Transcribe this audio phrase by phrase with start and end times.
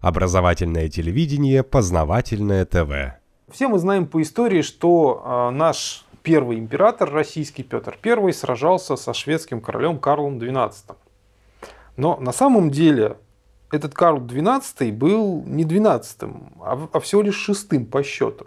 [0.00, 3.18] Образовательное телевидение, познавательное ТВ.
[3.50, 9.12] Все мы знаем по истории, что э, наш первый император российский Петр I сражался со
[9.12, 10.94] шведским королем Карлом XII.
[11.96, 13.16] Но на самом деле
[13.72, 16.22] этот Карл XII был не 12
[16.60, 18.46] а, а всего лишь шестым по счету.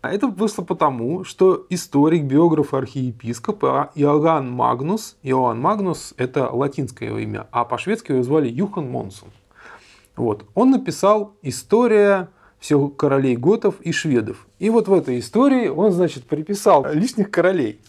[0.00, 3.62] А это вышло потому, что историк, биограф архиепископ
[3.94, 9.28] Иоганн Магнус, Иоанн Магнус– это латинское его имя, а по-шведски его звали Юхан Монсон.
[10.18, 10.44] Вот.
[10.54, 12.28] Он написал «История
[12.58, 14.46] всех королей готов и шведов».
[14.58, 17.80] И вот в этой истории он, значит, приписал лишних королей.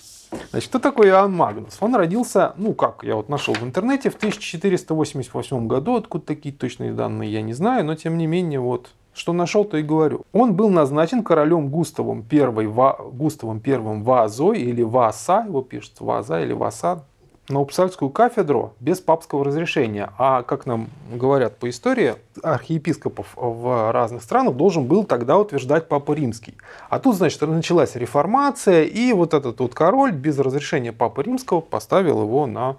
[0.52, 1.78] Значит, кто такой Иоанн Магнус?
[1.80, 6.94] Он родился, ну как, я вот нашел в интернете, в 1488 году, откуда такие точные
[6.94, 10.22] данные я не знаю, но тем не менее вот что нашел, то и говорю.
[10.32, 12.68] Он был назначен королем Густавом I,
[13.12, 17.04] Густавом I Вазой или Васа, его пишется Ваза или Васа,
[17.50, 20.12] на Упсальскую кафедру без папского разрешения.
[20.18, 26.14] А, как нам говорят по истории, архиепископов в разных странах должен был тогда утверждать Папа
[26.14, 26.56] Римский.
[26.90, 32.22] А тут, значит, началась реформация, и вот этот вот король без разрешения Папы Римского поставил
[32.22, 32.78] его на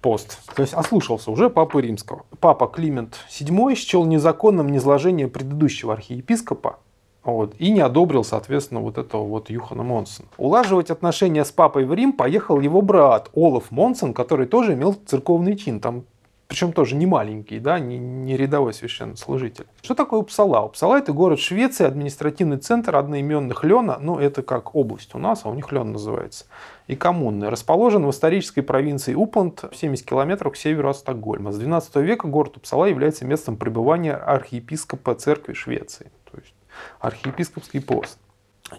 [0.00, 0.38] пост.
[0.54, 2.24] То есть ослушался уже Папы Римского.
[2.40, 6.78] Папа Климент VII счел незаконным низложение предыдущего архиепископа
[7.24, 10.28] вот, и не одобрил, соответственно, вот этого вот Юхана Монсона.
[10.38, 15.56] Улаживать отношения с папой в Рим поехал его брат Олаф Монсон, который тоже имел церковный
[15.56, 15.80] чин.
[15.80, 16.04] Там
[16.50, 19.66] причем тоже не маленький, да, не, не рядовой священнослужитель.
[19.82, 20.62] Что такое Упсала?
[20.62, 25.48] Упсала– это город Швеции, административный центр одноименных Лена, ну, это как область у нас, а
[25.48, 26.46] у них Лен называется,
[26.88, 27.50] и коммуны.
[27.50, 31.52] Расположен в исторической провинции Упланд, в 70 километрах к северу от Стокгольма.
[31.52, 36.52] С 12 века город Упсала является местом пребывания архиепископа церкви Швеции, то есть
[37.00, 38.18] архиепископский пост.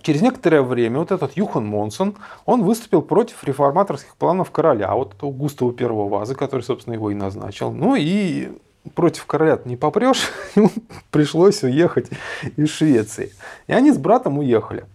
[0.04, 5.32] Через некоторое время вот этот Юхан Монсон, он выступил против реформаторских планов короля, вот этого
[5.32, 7.72] Густава Первого Вазы, который, собственно, его и назначил.
[7.72, 8.50] Ну и
[8.96, 10.32] против короля не попрешь,
[11.12, 12.10] пришлось уехать
[12.56, 13.34] из Швеции.
[13.68, 14.86] И они с братом уехали.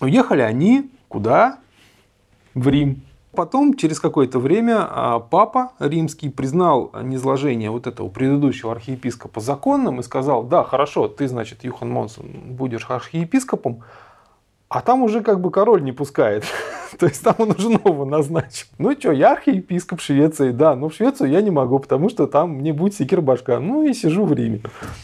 [0.00, 1.58] Уехали они куда?
[2.54, 3.02] В Рим.
[3.36, 10.02] Потом, через какое-то время, а, папа римский признал низложение вот этого предыдущего архиепископа законным и
[10.02, 13.82] сказал, да, хорошо, ты, значит, Юхан Монсон, будешь архиепископом,
[14.68, 16.44] а там уже как бы король не пускает.
[16.98, 18.66] То есть там он уже нового назначил.
[18.78, 22.52] Ну что, я архиепископ Швеции, да, но в Швецию я не могу, потому что там
[22.52, 23.60] мне будет секир башка.
[23.60, 24.62] Ну и сижу в Риме.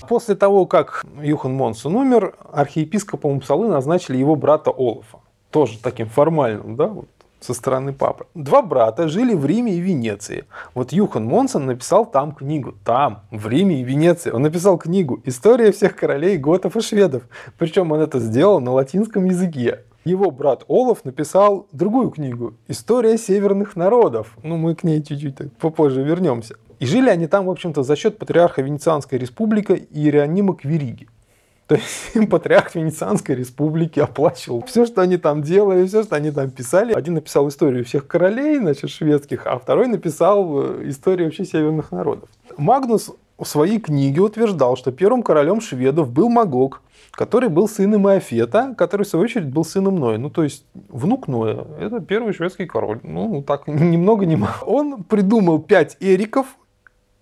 [0.08, 5.18] После того, как Юхан Монсон умер, архиепископом Упсалы назначили его брата Олафа.
[5.50, 7.08] Тоже таким формальным, да, вот
[7.44, 8.26] со стороны папы.
[8.34, 10.44] Два брата жили в Риме и Венеции.
[10.74, 12.74] Вот Юхан Монсон написал там книгу.
[12.84, 14.30] Там, в Риме и Венеции.
[14.30, 17.22] Он написал книгу «История всех королей готов и шведов».
[17.58, 19.80] Причем он это сделал на латинском языке.
[20.04, 24.36] Его брат Олаф написал другую книгу «История северных народов».
[24.42, 26.56] Ну, мы к ней чуть-чуть попозже вернемся.
[26.80, 31.06] И жили они там, в общем-то, за счет патриарха Венецианской республики Иеронима Квириги.
[31.72, 36.50] То есть патриарх Венецианской республики оплачивал все, что они там делали, все, что они там
[36.50, 36.92] писали.
[36.92, 42.28] Один написал историю всех королей, значит, шведских, а второй написал э, историю вообще северных народов.
[42.58, 48.74] Магнус в своей книге утверждал, что первым королем шведов был Магог, который был сыном Иофета,
[48.76, 50.18] который, в свою очередь, был сыном Ноя.
[50.18, 51.64] Ну, то есть, внук Ноя.
[51.80, 53.00] Это первый шведский король.
[53.02, 54.56] Ну, так, ни много ни мало.
[54.66, 56.46] Он придумал пять эриков,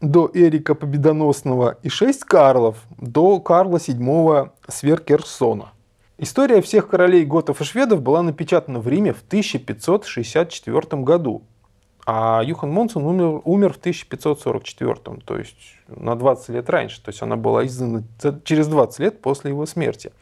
[0.00, 5.72] до Эрика Победоносного и 6 Карлов до Карла VII Сверкерсона.
[6.18, 11.42] История всех королей готов и шведов была напечатана в Риме в 1564 году,
[12.06, 15.56] а Юхан Монсон умер, умер в 1544, то есть
[15.86, 17.02] на 20 лет раньше.
[17.02, 18.02] То есть она была издана
[18.44, 20.12] через 20 лет после его смерти.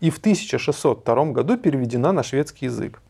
[0.00, 3.02] И в 1602 году переведена на шведский язык.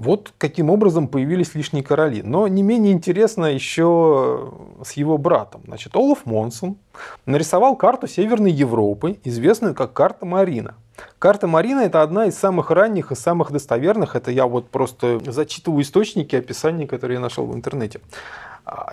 [0.00, 2.22] Вот каким образом появились лишние короли.
[2.22, 4.50] Но не менее интересно еще
[4.82, 5.60] с его братом.
[5.66, 6.78] Значит, Олаф Монсон
[7.26, 10.74] нарисовал карту Северной Европы, известную как карта Марина.
[11.18, 14.16] Карта Марина это одна из самых ранних и самых достоверных.
[14.16, 18.00] Это я вот просто зачитываю источники, описания, которые я нашел в интернете.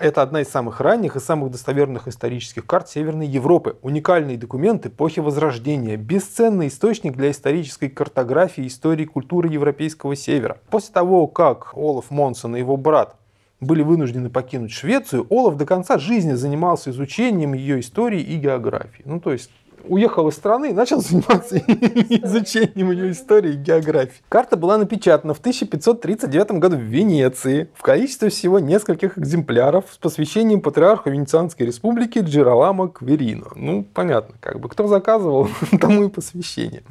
[0.00, 3.76] Это одна из самых ранних и самых достоверных исторических карт Северной Европы.
[3.82, 5.96] Уникальный документ эпохи Возрождения.
[5.96, 10.58] Бесценный источник для исторической картографии истории культуры Европейского Севера.
[10.70, 13.16] После того, как Олаф Монсон и его брат
[13.60, 19.02] были вынуждены покинуть Швецию, Олаф до конца жизни занимался изучением ее истории и географии.
[19.04, 19.50] Ну, то есть
[19.84, 24.22] уехал из страны и начал заниматься изучением ее истории и географии.
[24.28, 30.60] Карта была напечатана в 1539 году в Венеции в количестве всего нескольких экземпляров с посвящением
[30.60, 33.48] патриарху Венецианской республики Джералама Кверино.
[33.54, 35.48] Ну, понятно, как бы кто заказывал,
[35.80, 36.82] тому и посвящение.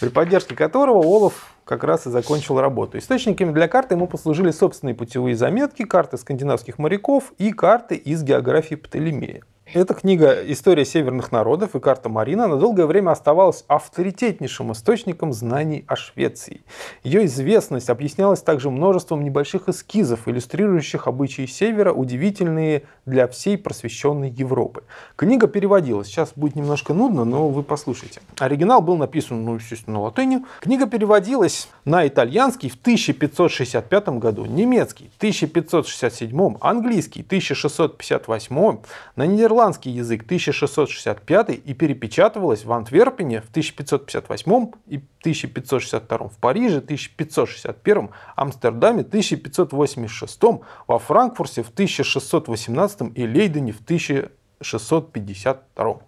[0.00, 2.96] При поддержке которого Олаф как раз и закончил работу.
[2.96, 8.74] Источниками для карты ему послужили собственные путевые заметки, карты скандинавских моряков и карты из географии
[8.74, 9.42] Птолемея.
[9.74, 15.84] Эта книга «История северных народов» и карта Марина на долгое время оставалась авторитетнейшим источником знаний
[15.86, 16.62] о Швеции.
[17.02, 24.84] Ее известность объяснялась также множеством небольших эскизов, иллюстрирующих обычаи Севера, удивительные для всей просвещенной Европы.
[25.16, 26.06] Книга переводилась.
[26.06, 28.22] Сейчас будет немножко нудно, но вы послушайте.
[28.38, 30.46] Оригинал был написан, ну, естественно, на латыни.
[30.60, 38.78] Книга переводилась на итальянский в 1565 году, немецкий в 1567, английский в 1658,
[39.16, 46.78] на нидерландский ирландский язык 1665 и перепечатывалась в Антверпене в 1558 и 1562, в Париже
[46.78, 50.40] 1561, Амстердаме 1586,
[50.86, 56.00] во Франкфурте в 1618 и Лейдене в 1652.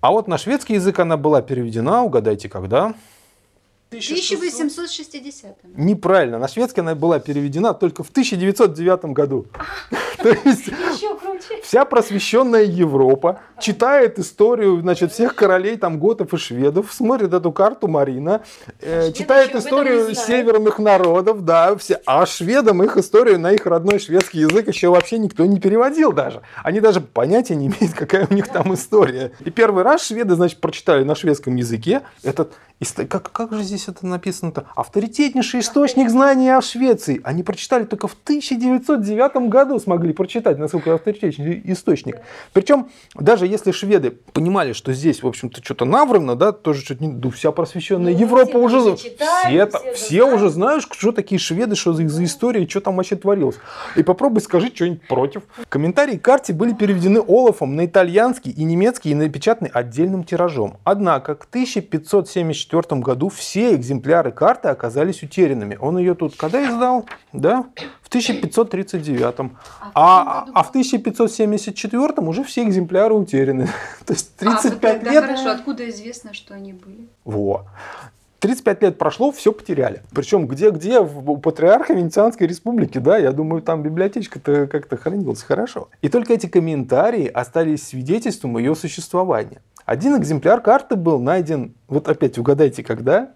[0.00, 2.94] А вот на шведский язык она была переведена, угадайте, когда?
[3.88, 5.56] 1860.
[5.76, 6.38] Неправильно.
[6.38, 9.46] На шведский она была переведена только в 1909 году.
[10.18, 10.66] То есть
[11.62, 17.88] вся просвещенная Европа читает историю значит, всех королей, там, готов и шведов, смотрит эту карту
[17.88, 18.42] Марина,
[18.80, 24.40] э, читает историю северных народов, да, все, а шведам их историю на их родной шведский
[24.40, 26.42] язык еще вообще никто не переводил даже.
[26.62, 29.32] Они даже понятия не имеют, какая у них там история.
[29.40, 32.52] И первый раз шведы, значит, прочитали на шведском языке этот
[32.92, 34.66] как, как же здесь это написано-то?
[34.74, 37.20] Авторитетнейший источник знаний о Швеции.
[37.24, 42.18] Они прочитали только в 1909 году, смогли прочитать, насколько авторитетный источник.
[42.52, 47.12] Причем, даже если шведы понимали, что здесь, в общем-то, что-то наврано, да, тоже что-то не...
[47.12, 48.80] Да, вся просвещенная ну, Европа уже...
[48.80, 52.80] уже читали, все, все, все уже знают, что такие шведы, что за, за история, что
[52.80, 53.56] там вообще творилось.
[53.96, 55.42] И попробуй скажи что-нибудь против.
[55.68, 60.78] Комментарии к карте были переведены Олафом на итальянский и немецкий и напечатаны отдельным тиражом.
[60.84, 65.76] Однако к 1574 1994 году все экземпляры карты оказались утерянными.
[65.80, 67.06] Он ее тут когда издал?
[67.32, 67.66] Да?
[68.02, 69.52] В 1539.
[69.94, 73.68] А, а в 1574 а уже все экземпляры утеряны.
[74.06, 75.24] То есть 35 а, лет.
[75.24, 77.08] хорошо, откуда известно, что они были?
[77.24, 77.66] Во.
[78.40, 80.02] 35 лет прошло, все потеряли.
[80.12, 85.88] Причем где-где, у патриарха Венецианской республики, да, я думаю, там библиотечка-то как-то хранилась хорошо.
[86.02, 89.62] И только эти комментарии остались свидетельством ее существования.
[89.84, 93.34] Один экземпляр карты был найден, вот опять угадайте, когда?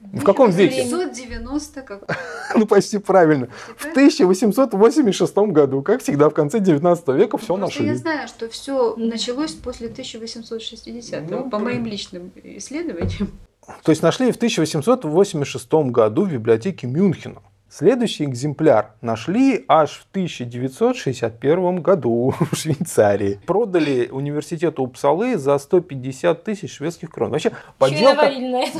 [0.00, 0.84] В каком веке?
[0.84, 2.18] 990 как.
[2.56, 3.48] ну, почти правильно.
[3.76, 7.86] В 1886 году, как всегда, в конце 19 века все Просто нашли.
[7.86, 13.30] Я знаю, что все началось после 1860 ну, по моим личным исследованиям.
[13.82, 17.42] То есть нашли в 1886 году в библиотеке Мюнхена.
[17.72, 23.38] Следующий экземпляр нашли аж в 1961 году в Швейцарии.
[23.46, 27.30] Продали университету Упсалы за 150 тысяч шведских крон.
[27.30, 28.28] Вообще, подделка,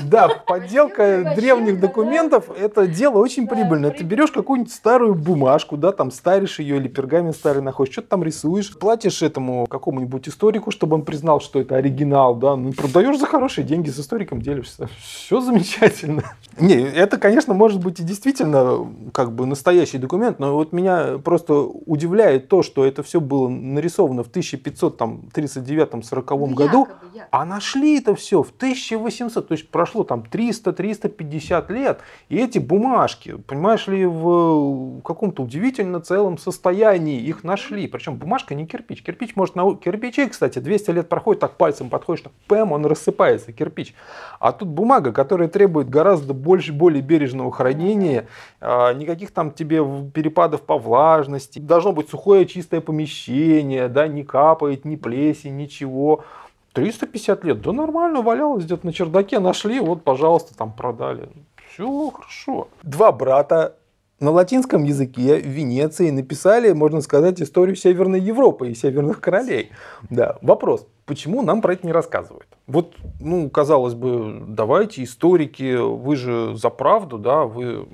[0.03, 3.93] да, подделка древних документов– это дело очень прибыльное.
[3.93, 8.25] Ты берешь какую-нибудь старую бумажку, да, там старишь ее или пергамент старый находишь, что-то там
[8.25, 13.27] рисуешь, платишь этому какому-нибудь историку, чтобы он признал, что это оригинал, да, ну, продаешь за
[13.27, 14.89] хорошие деньги, с историком делишься.
[15.01, 16.25] Все замечательно.
[16.59, 18.80] Не, это, конечно, может быть и действительно
[19.13, 24.23] как бы настоящий документ, но вот меня просто удивляет то, что это все было нарисовано
[24.23, 30.25] в 1539-40 ну, году, якобы, а нашли это все в 1800, то есть прошло там
[30.31, 38.17] 300-350 лет, и эти бумажки, понимаешь ли, в каком-то удивительно целом состоянии их нашли, причем
[38.17, 42.33] бумажка не кирпич, кирпич может на кирпичи, кстати, 200 лет проходит, так пальцем подходишь, так
[42.47, 43.95] пэм, он рассыпается, кирпич,
[44.39, 48.27] а тут бумага, которая требует гораздо больше, более бережного хранения,
[48.61, 54.85] а, никаких там тебе перепадов по влажности, должно быть сухое чистое помещение, да, не капает,
[54.85, 56.25] ни плесень, ничего.
[56.73, 61.29] 350 лет, да нормально, валялось где-то на чердаке, нашли, вот, пожалуйста, там продали.
[61.73, 62.69] Все хорошо.
[62.83, 63.77] Два брата
[64.21, 69.71] на латинском языке в Венеции написали, можно сказать, историю Северной Европы и Северных королей.
[70.11, 72.47] Да, вопрос, почему нам про это не рассказывают?
[72.67, 77.89] Вот, ну, казалось бы, давайте, историки, вы же за правду, да, вы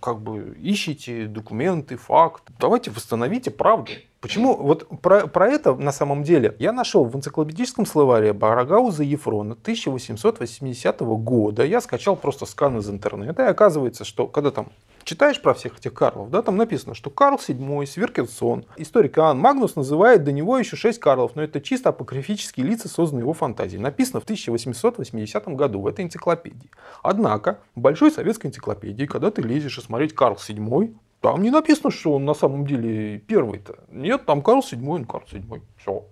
[0.00, 2.42] как бы ищите документы, факт.
[2.58, 3.92] Давайте восстановите правду.
[4.20, 4.56] Почему?
[4.56, 11.00] Вот про, про это на самом деле я нашел в энциклопедическом словаре Барагауза Ефрона 1880
[11.00, 11.64] года.
[11.64, 14.68] Я скачал просто скан из интернета, и оказывается, что когда там
[15.08, 19.74] читаешь про всех этих Карлов, да, там написано, что Карл VII, Сверкенсон, историк Иоанн Магнус
[19.74, 23.80] называет до него еще шесть Карлов, но это чисто апокрифические лица, созданные его фантазией.
[23.80, 26.70] Написано в 1880 году в этой энциклопедии.
[27.02, 31.90] Однако, в большой советской энциклопедии, когда ты лезешь и смотреть Карл VII, там не написано,
[31.90, 33.76] что он на самом деле первый-то.
[33.90, 35.62] Нет, там Карл VII, он Карл VII.
[35.78, 36.04] Все.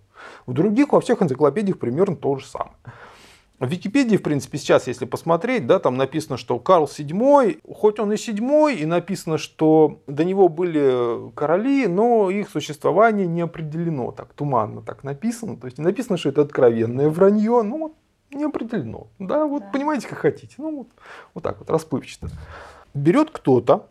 [0.46, 2.76] В других, во всех энциклопедиях примерно то же самое.
[3.58, 8.12] В Википедии, в принципе, сейчас, если посмотреть, да, там написано, что Карл VII, хоть он
[8.12, 14.34] и седьмой, и написано, что до него были короли, но их существование не определено, так
[14.34, 15.56] туманно так написано.
[15.56, 17.94] То есть не написано, что это откровенное вранье, ну,
[18.30, 19.06] не определено.
[19.18, 19.70] Да, вот да.
[19.72, 20.54] понимаете, как хотите.
[20.58, 20.88] Ну, вот,
[21.32, 22.28] вот так вот, расплывчато.
[22.92, 23.88] Берет кто-то,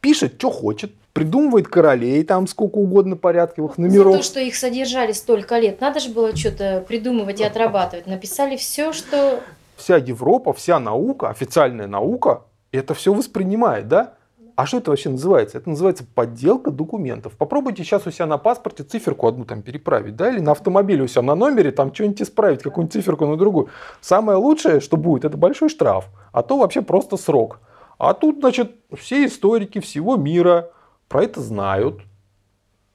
[0.00, 4.12] пишет, что хочет, придумывает королей, там сколько угодно порядковых номеров.
[4.12, 8.06] За то, что их содержали столько лет, надо же было что-то придумывать и отрабатывать.
[8.06, 9.40] Написали все, что...
[9.76, 12.42] Вся Европа, вся наука, официальная наука,
[12.72, 14.14] это все воспринимает, да?
[14.56, 15.58] А что это вообще называется?
[15.58, 17.32] Это называется подделка документов.
[17.36, 21.08] Попробуйте сейчас у себя на паспорте циферку одну там переправить, да, или на автомобиле у
[21.08, 23.68] себя на номере там что-нибудь исправить, какую-нибудь циферку на другую.
[24.00, 27.60] Самое лучшее, что будет, это большой штраф, а то вообще просто срок.
[27.98, 30.70] А тут, значит, все историки всего мира
[31.14, 32.02] про это знают,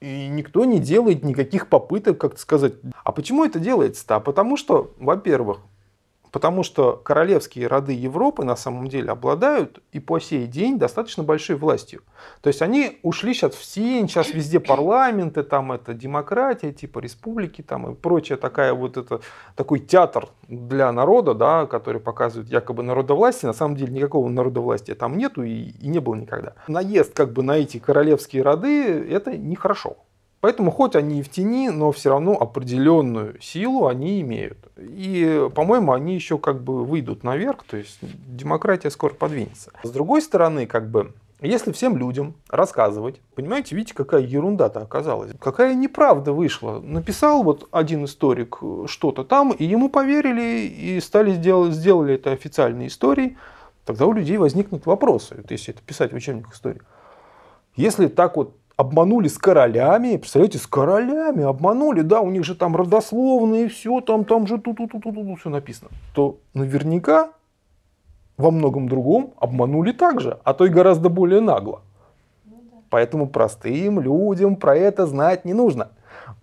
[0.00, 2.74] и никто не делает никаких попыток, как сказать.
[3.02, 4.16] А почему это делается-то?
[4.16, 5.60] А потому что, во-первых,
[6.30, 11.56] Потому что королевские роды Европы на самом деле обладают и по сей день достаточно большой
[11.56, 12.02] властью.
[12.40, 17.62] То есть они ушли сейчас в сень, сейчас везде парламенты, там это демократия, типа республики
[17.62, 19.20] там и прочая такая вот это,
[19.56, 23.48] такой театр для народа, да, который показывает якобы народовластие.
[23.48, 26.54] На самом деле никакого народовластия там нету и, и не было никогда.
[26.68, 29.96] Наезд как бы на эти королевские роды это нехорошо.
[30.40, 34.58] Поэтому хоть они и в тени, но все равно определенную силу они имеют.
[34.78, 39.70] И, по-моему, они еще как бы выйдут наверх, то есть демократия скоро подвинется.
[39.82, 45.74] С другой стороны, как бы, если всем людям рассказывать, понимаете, видите, какая ерунда-то оказалась, какая
[45.74, 46.80] неправда вышла.
[46.80, 52.86] Написал вот один историк что-то там, и ему поверили, и стали сделать, сделали это официальной
[52.86, 53.36] историей,
[53.84, 56.80] тогда у людей возникнут вопросы, вот если это писать в учебниках истории.
[57.76, 62.74] Если так вот обманули с королями, представляете, с королями обманули, да, у них же там
[62.74, 67.30] родословные, все, там, там же тут, тут, тут, тут, тут все написано, то наверняка
[68.38, 71.82] во многом другом обманули также, а то и гораздо более нагло.
[72.88, 75.90] Поэтому простым людям про это знать не нужно.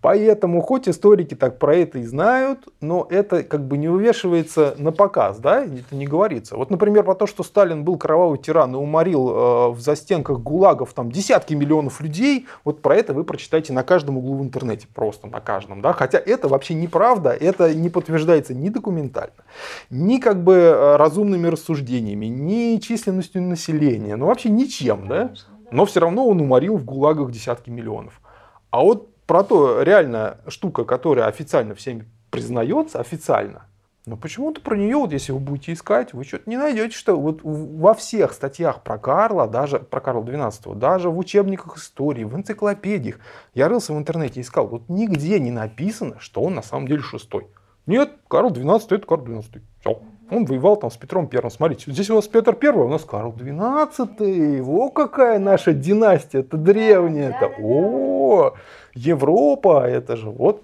[0.01, 4.91] Поэтому, хоть историки так про это и знают, но это как бы не увешивается на
[4.91, 6.55] показ, да, это не говорится.
[6.55, 10.93] Вот, например, про то, что Сталин был кровавый тиран и уморил э, в застенках гулагов
[10.93, 15.27] там десятки миллионов людей, вот про это вы прочитаете на каждом углу в интернете, просто
[15.27, 19.43] на каждом, да, хотя это вообще неправда, это не подтверждается ни документально,
[19.89, 25.31] ни как бы э, разумными рассуждениями, ни численностью населения, ну вообще ничем, да,
[25.71, 28.21] но все равно он уморил в гулагах десятки миллионов.
[28.69, 33.67] А вот про то реально штука, которая официально всеми признается, официально,
[34.07, 37.41] но почему-то про нее, вот если вы будете искать, вы что-то не найдете, что вот
[37.43, 43.19] во всех статьях про Карла, даже про Карла XII, даже в учебниках истории, в энциклопедиях,
[43.53, 47.47] я рылся в интернете, искал, вот нигде не написано, что он на самом деле шестой.
[47.85, 49.61] Нет, Карл XII это Карл XII.
[49.81, 50.01] Все.
[50.29, 51.51] Он воевал там с Петром Первым.
[51.51, 54.61] Смотрите, здесь у нас Петр Первый, а у нас Карл XII.
[54.61, 57.53] О, какая наша династия, это древняя-то.
[57.61, 58.53] О,
[58.97, 60.63] Европа, это же вот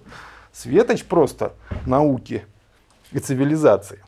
[0.52, 1.52] светоч просто
[1.86, 2.44] науки
[3.12, 4.00] и цивилизации.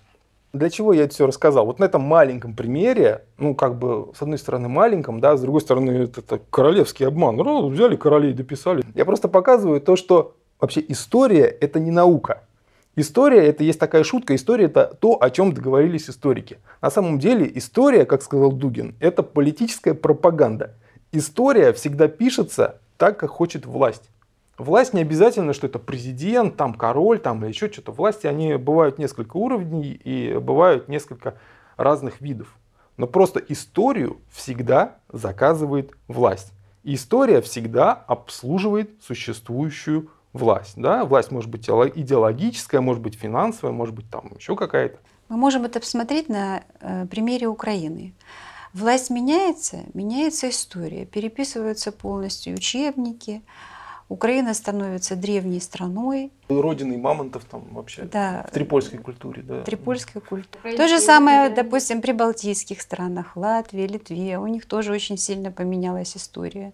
[0.53, 1.67] Для чего я это все рассказал?
[1.67, 5.61] Вот на этом маленьком примере, ну, как бы, с одной стороны, маленьком, да, с другой
[5.61, 7.37] стороны, это, это королевский обман.
[7.37, 8.83] Ну, взяли королей, дописали.
[8.95, 12.43] Я просто показываю то, что вообще история– это не наука.
[12.95, 16.59] История– это есть такая шутка, история– это то, о чем договорились историки.
[16.81, 20.73] На самом деле история, как сказал Дугин, это политическая пропаганда.
[21.13, 24.09] История всегда пишется так, как хочет власть.
[24.59, 27.93] Власть не обязательно, что это президент, там король, там или еще что-то.
[27.93, 31.35] Власти, они бывают несколько уровней и бывают несколько
[31.77, 32.57] разных видов.
[32.97, 36.53] Но просто историю всегда заказывает власть.
[36.83, 40.75] И история всегда обслуживает существующую власть.
[40.77, 41.05] Да?
[41.05, 44.99] Власть может быть идеологическая, может быть финансовая, может быть там еще какая-то.
[45.29, 48.15] Мы можем это посмотреть на э, примере Украины.
[48.73, 53.43] Власть меняется, меняется история, переписываются полностью учебники,
[54.09, 56.33] Украина становится древней страной.
[56.49, 58.03] Родиной мамонтов там вообще.
[58.03, 58.47] Да.
[58.49, 59.63] В трипольской культуре, да.
[59.63, 60.77] В трипольской культуре.
[60.77, 64.39] То же самое, допустим, при балтийских странах, Латвии, Литве.
[64.39, 66.73] У них тоже очень сильно поменялась история.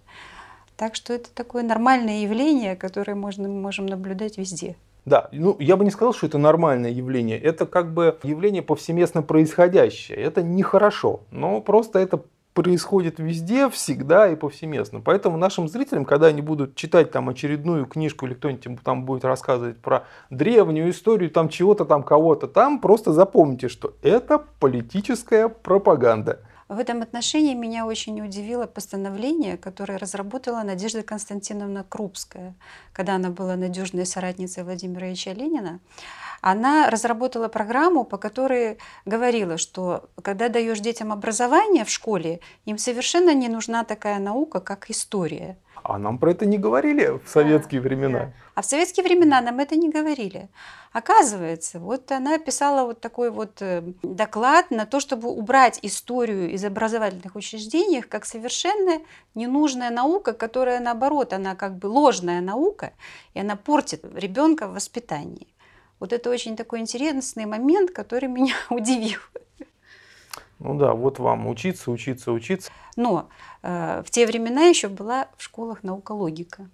[0.76, 4.76] Так что это такое нормальное явление, которое можно, мы можем наблюдать везде.
[5.04, 7.38] Да, ну я бы не сказал, что это нормальное явление.
[7.38, 10.18] Это как бы явление повсеместно происходящее.
[10.18, 12.22] Это нехорошо, но просто это
[12.54, 15.00] происходит везде, всегда и повсеместно.
[15.00, 19.78] Поэтому нашим зрителям, когда они будут читать там очередную книжку или кто-нибудь там будет рассказывать
[19.78, 26.40] про древнюю историю там чего-то там, кого-то там, просто запомните, что это политическая пропаганда.
[26.72, 32.54] В этом отношении меня очень удивило постановление, которое разработала Надежда Константиновна Крупская,
[32.94, 35.80] когда она была надежной соратницей Владимира Ильича Ленина.
[36.40, 43.34] Она разработала программу, по которой говорила, что когда даешь детям образование в школе, им совершенно
[43.34, 45.58] не нужна такая наука, как история.
[45.84, 48.18] А нам про это не говорили в советские да, времена.
[48.18, 48.32] Да.
[48.54, 50.48] А в советские времена нам это не говорили.
[50.92, 56.64] Оказывается, вот она писала вот такой вот э, доклад на то, чтобы убрать историю из
[56.64, 59.00] образовательных учреждений как совершенно
[59.34, 62.92] ненужная наука, которая наоборот, она как бы ложная наука,
[63.34, 65.48] и она портит ребенка в воспитании.
[65.98, 69.20] Вот это очень такой интересный момент, который меня удивил.
[70.62, 72.70] Ну да, вот вам учиться, учиться, учиться.
[72.96, 73.28] Но
[73.62, 76.68] э, в те времена еще была в школах наука логика.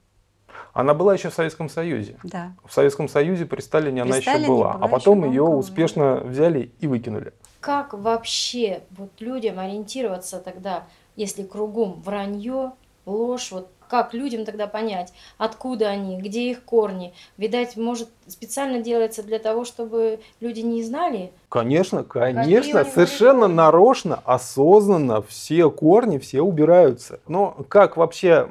[0.73, 2.17] Она была еще в Советском Союзе.
[2.23, 2.53] Да.
[2.65, 6.17] В Советском Союзе при Сталине при она Сталине еще была, была а потом ее успешно
[6.17, 7.33] взяли и выкинули.
[7.61, 12.73] Как вообще вот людям ориентироваться тогда, если кругом вранье,
[13.07, 17.15] ложь, вот как людям тогда понять, откуда они, где их корни?
[17.37, 21.33] Видать, может, специально делается для того, чтобы люди не знали?
[21.49, 23.55] Конечно, конечно, совершенно корни?
[23.55, 27.21] нарочно, осознанно все корни, все убираются.
[27.27, 28.49] Но как вообще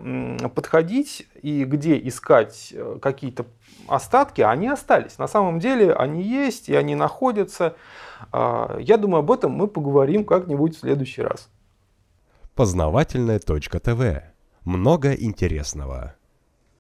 [0.54, 3.46] подходить и где искать э, какие-то
[3.88, 5.18] остатки, они остались.
[5.18, 7.76] На самом деле они есть и они находятся.
[8.32, 11.50] А, я думаю, об этом мы поговорим как-нибудь в следующий раз.
[12.56, 14.24] Познавательная точка ТВ
[14.68, 16.16] много интересного.